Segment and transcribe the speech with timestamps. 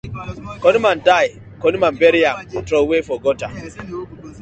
[0.61, 1.29] Cunny man die,
[1.61, 3.51] cunny man bury am troway for gutter.